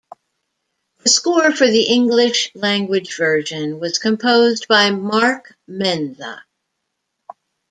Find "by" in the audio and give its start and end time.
4.67-4.89